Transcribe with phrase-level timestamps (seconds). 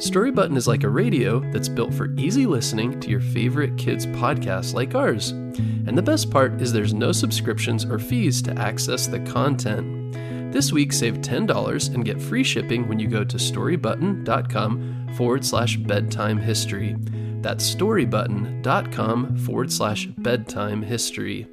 [0.00, 4.06] Story Button is like a radio that's built for easy listening to your favorite kids'
[4.06, 5.32] podcasts like ours.
[5.32, 10.14] And the best part is there's no subscriptions or fees to access the content.
[10.54, 15.76] This week, save $10 and get free shipping when you go to storybutton.com forward slash
[15.76, 16.96] bedtime history.
[17.42, 21.46] That's storybutton.com forward slash bedtime history.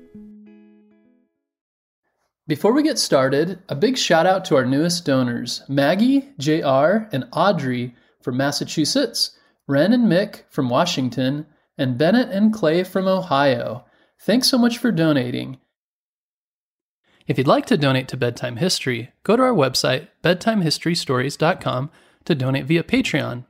[2.48, 7.28] Before we get started, a big shout out to our newest donors Maggie, JR, and
[7.34, 7.94] Audrey
[8.28, 11.46] from Massachusetts, Ren and Mick from Washington,
[11.78, 13.86] and Bennett and Clay from Ohio.
[14.20, 15.60] Thanks so much for donating.
[17.26, 21.90] If you'd like to donate to Bedtime History, go to our website, bedtimehistorystories.com,
[22.26, 23.46] to donate via Patreon.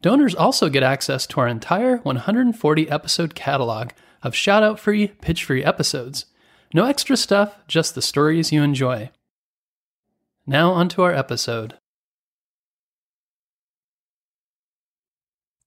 [0.00, 3.90] Donors also get access to our entire 140 episode catalog
[4.22, 6.26] of shout out free, pitch free episodes.
[6.72, 9.10] No extra stuff, just the stories you enjoy.
[10.46, 11.74] Now, onto our episode.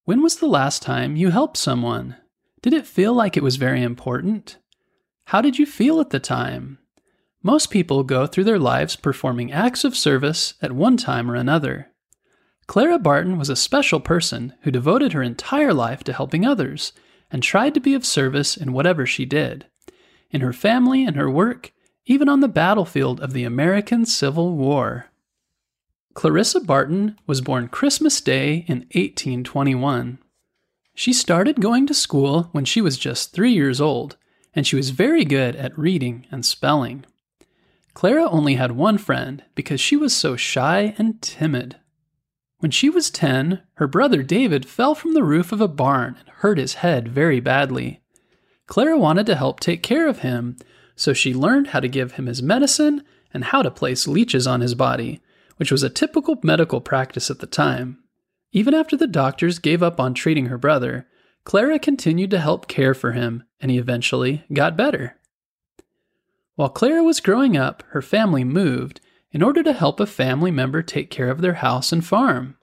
[0.08, 2.16] When was the last time you helped someone?
[2.62, 4.58] Did it feel like it was very important?
[5.26, 6.78] How did you feel at the time?
[7.44, 11.92] Most people go through their lives performing acts of service at one time or another.
[12.68, 16.94] Clara Barton was a special person who devoted her entire life to helping others
[17.30, 19.66] and tried to be of service in whatever she did
[20.32, 21.74] in her family and her work,
[22.06, 25.08] even on the battlefield of the American Civil War.
[26.18, 30.18] Clarissa Barton was born Christmas Day in 1821.
[30.96, 34.18] She started going to school when she was just three years old,
[34.56, 37.06] and she was very good at reading and spelling.
[37.94, 41.76] Clara only had one friend because she was so shy and timid.
[42.58, 46.30] When she was 10, her brother David fell from the roof of a barn and
[46.38, 48.02] hurt his head very badly.
[48.66, 50.58] Clara wanted to help take care of him,
[50.96, 54.62] so she learned how to give him his medicine and how to place leeches on
[54.62, 55.22] his body,
[55.58, 58.00] which was a typical medical practice at the time.
[58.52, 61.08] Even after the doctors gave up on treating her brother,
[61.44, 65.18] Clara continued to help care for him, and he eventually got better.
[66.56, 69.00] While Clara was growing up, her family moved
[69.32, 72.58] in order to help a family member take care of their house and farm.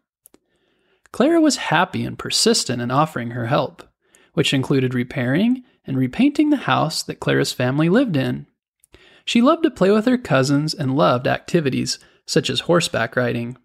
[1.13, 3.85] Clara was happy and persistent in offering her help,
[4.33, 8.47] which included repairing and repainting the house that Clara's family lived in.
[9.25, 13.57] She loved to play with her cousins and loved activities such as horseback riding.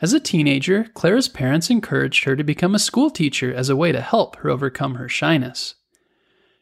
[0.00, 3.92] As a teenager, Clara's parents encouraged her to become a school teacher as a way
[3.92, 5.74] to help her overcome her shyness.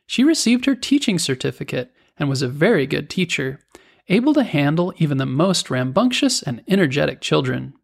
[0.06, 3.58] She received her teaching certificate and was a very good teacher,
[4.08, 7.74] able to handle even the most rambunctious and energetic children.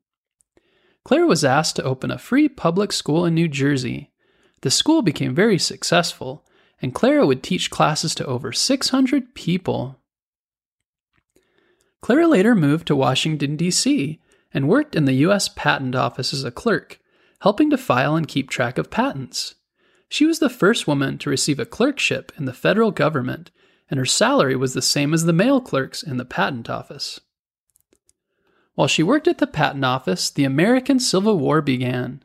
[1.05, 4.11] Clara was asked to open a free public school in New Jersey
[4.63, 6.45] the school became very successful,
[6.83, 10.00] and Clara would teach classes to over 600 people.
[12.03, 14.21] Clara later moved to Washington, D.C.,
[14.53, 15.49] and worked in the U.S.
[15.49, 16.99] Patent Office as a clerk,
[17.43, 19.55] helping to file and keep track of patents.
[20.09, 23.51] She was the first woman to receive a clerkship in the federal government,
[23.89, 27.21] and her salary was the same as the male clerks in the Patent Office.
[28.75, 32.25] While she worked at the Patent Office, the American Civil War began.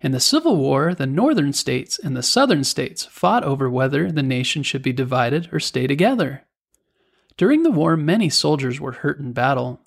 [0.00, 4.22] In the Civil War, the northern states and the southern states fought over whether the
[4.22, 6.46] nation should be divided or stay together.
[7.40, 9.80] During the war, many soldiers were hurt in battle.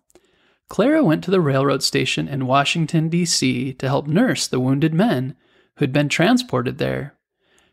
[0.70, 3.74] Clara went to the railroad station in Washington, D.C.
[3.74, 5.36] to help nurse the wounded men
[5.76, 7.14] who had been transported there.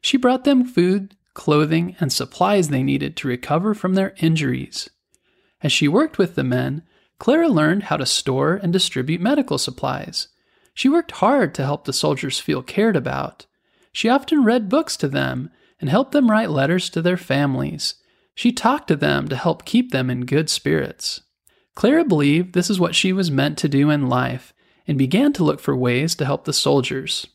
[0.02, 4.90] She brought them food, clothing, and supplies they needed to recover from their injuries.
[5.62, 6.82] As she worked with the men,
[7.18, 10.28] Clara learned how to store and distribute medical supplies
[10.74, 13.46] she worked hard to help the soldiers feel cared about.
[13.92, 15.48] She often read books to them
[15.80, 17.94] and helped them write letters to their families.
[18.34, 21.22] She talked to them to help keep them in good spirits.
[21.74, 24.52] Clara believed this is what she was meant to do in life
[24.86, 27.26] and began to look for ways to help the soldiers.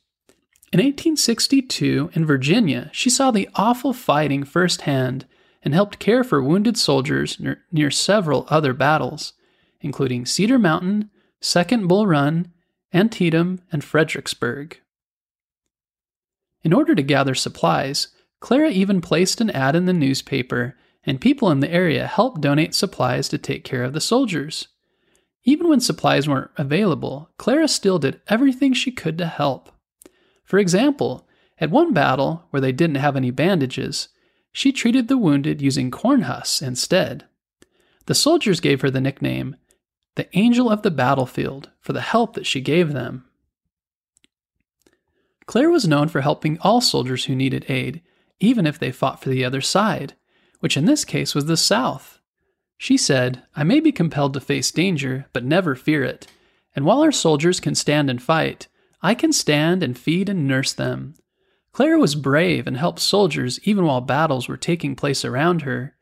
[0.73, 5.25] In 1862, in Virginia, she saw the awful fighting firsthand
[5.63, 9.33] and helped care for wounded soldiers near, near several other battles,
[9.81, 11.09] including Cedar Mountain,
[11.39, 12.51] Second Bull Run,
[12.93, 14.81] Antietam, and Fredericksburg.
[16.63, 18.09] In order to gather supplies,
[18.39, 20.75] Clara even placed an ad in the newspaper,
[21.05, 24.67] and people in the area helped donate supplies to take care of the soldiers.
[25.43, 29.71] Even when supplies weren't available, Clara still did everything she could to help.
[30.43, 31.27] For example,
[31.59, 34.09] at one battle where they didn't have any bandages,
[34.51, 37.25] she treated the wounded using corn husks instead.
[38.07, 39.55] The soldiers gave her the nickname
[40.15, 43.25] the Angel of the Battlefield for the help that she gave them.
[45.45, 48.01] Claire was known for helping all soldiers who needed aid,
[48.39, 50.13] even if they fought for the other side,
[50.65, 52.19] which in this case was the South.
[52.79, 56.25] She said, I may be compelled to face danger, but never fear it.
[56.75, 58.67] And while our soldiers can stand and fight,
[58.99, 61.13] I can stand and feed and nurse them.
[61.71, 65.95] Clara was brave and helped soldiers even while battles were taking place around her.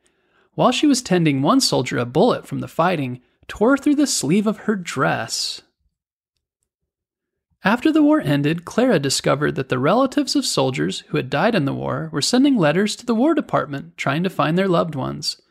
[0.54, 3.20] While she was tending one soldier, a bullet from the fighting
[3.50, 5.62] tore through the sleeve of her dress.
[7.66, 11.64] After the war ended, Clara discovered that the relatives of soldiers who had died in
[11.64, 15.42] the war were sending letters to the War Department trying to find their loved ones.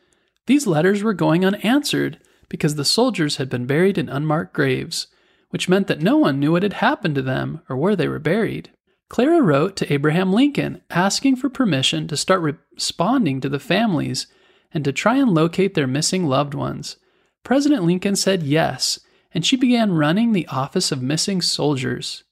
[0.45, 2.19] These letters were going unanswered
[2.49, 5.07] because the soldiers had been buried in unmarked graves,
[5.49, 8.19] which meant that no one knew what had happened to them or where they were
[8.19, 8.69] buried.
[9.09, 14.27] Clara wrote to Abraham Lincoln asking for permission to start responding to the families
[14.71, 16.97] and to try and locate their missing loved ones.
[17.43, 18.99] President Lincoln said yes,
[19.33, 22.23] and she began running the Office of Missing Soldiers.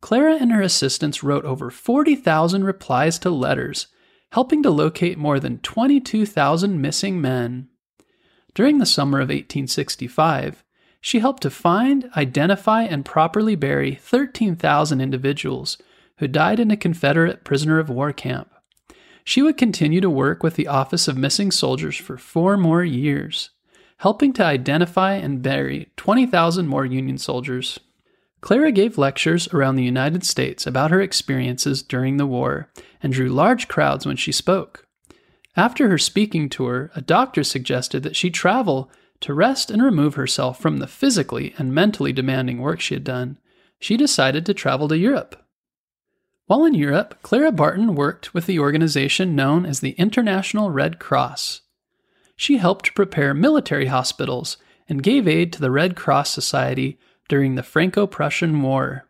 [0.00, 3.86] Clara and her assistants wrote over 40,000 replies to letters,
[4.32, 7.68] helping to locate more than 22,000 missing men.
[8.54, 10.64] During the summer of 1865,
[11.00, 15.78] she helped to find, identify, and properly bury 13,000 individuals
[16.18, 18.50] who died in a Confederate prisoner of war camp.
[19.22, 23.50] She would continue to work with the Office of Missing Soldiers for four more years,
[23.98, 27.80] helping to identify and bury 20,000 more Union soldiers.
[28.40, 32.70] Clara gave lectures around the United States about her experiences during the war
[33.02, 34.86] and drew large crowds when she spoke.
[35.56, 38.90] After her speaking tour, a doctor suggested that she travel
[39.20, 43.38] to rest and remove herself from the physically and mentally demanding work she had done.
[43.78, 45.42] She decided to travel to Europe.
[46.46, 51.62] While in Europe, Clara Barton worked with the organization known as the International Red Cross.
[52.36, 56.98] She helped prepare military hospitals and gave aid to the Red Cross Society
[57.28, 59.08] during the Franco Prussian War.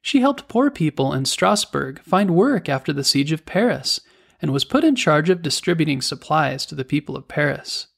[0.00, 4.00] She helped poor people in Strasbourg find work after the siege of Paris
[4.40, 7.88] and was put in charge of distributing supplies to the people of Paris.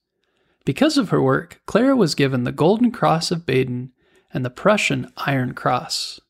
[0.64, 3.92] Because of her work, Clara was given the Golden Cross of Baden
[4.32, 6.20] and the Prussian Iron Cross.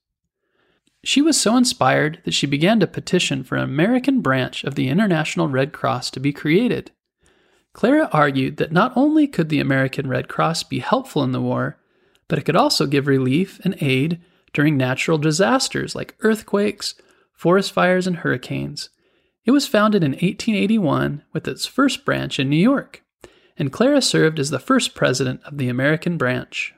[1.03, 4.89] She was so inspired that she began to petition for an American branch of the
[4.89, 6.93] International Red Cross to be created.
[7.75, 11.77] Clara argued that not only could the American Red Cross be helpful in the war,
[12.29, 14.21] but it could also give relief and aid
[14.53, 16.95] during natural disasters like earthquakes,
[17.33, 18.91] forest fires, and hurricanes.
[19.45, 23.03] It was founded in 1881 with its first branch in New York,
[23.59, 26.75] and Clara served as the first president of the American branch.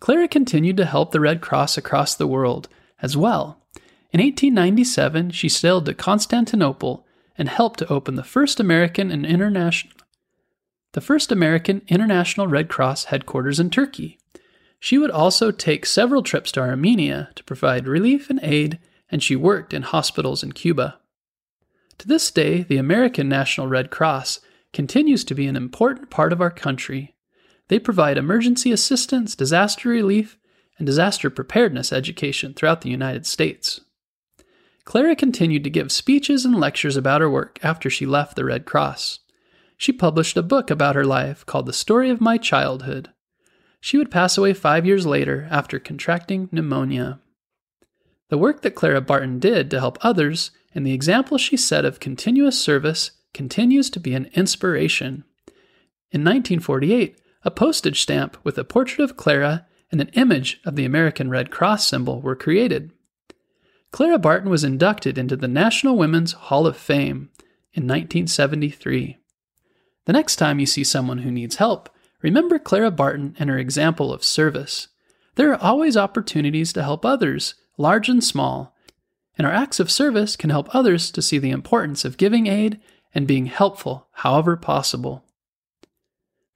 [0.00, 2.68] Clara continued to help the Red Cross across the world
[3.00, 3.62] as well.
[4.12, 7.06] In 1897, she sailed to Constantinople
[7.38, 9.94] and helped to open the first American and international
[10.92, 14.18] the first American International Red Cross headquarters in Turkey.
[14.80, 18.78] She would also take several trips to Armenia to provide relief and aid,
[19.10, 20.98] and she worked in hospitals in Cuba.
[21.98, 24.40] To this day, the American National Red Cross
[24.72, 27.14] continues to be an important part of our country
[27.68, 30.38] they provide emergency assistance, disaster relief,
[30.78, 33.80] and disaster preparedness education throughout the United States.
[34.88, 38.64] Clara continued to give speeches and lectures about her work after she left the Red
[38.64, 39.18] Cross.
[39.76, 43.10] She published a book about her life called The Story of My Childhood.
[43.82, 47.20] She would pass away five years later after contracting pneumonia.
[48.30, 52.00] The work that Clara Barton did to help others and the example she set of
[52.00, 55.24] continuous service continues to be an inspiration.
[56.12, 60.86] In 1948, a postage stamp with a portrait of Clara and an image of the
[60.86, 62.90] American Red Cross symbol were created.
[63.90, 67.30] Clara Barton was inducted into the National Women's Hall of Fame
[67.72, 69.18] in 1973.
[70.04, 71.88] The next time you see someone who needs help,
[72.22, 74.88] remember Clara Barton and her example of service.
[75.36, 78.74] There are always opportunities to help others, large and small,
[79.36, 82.80] and our acts of service can help others to see the importance of giving aid
[83.14, 85.24] and being helpful however possible.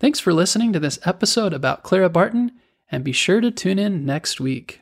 [0.01, 2.53] Thanks for listening to this episode about Clara Barton,
[2.91, 4.81] and be sure to tune in next week.